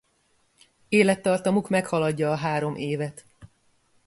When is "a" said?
2.31-2.35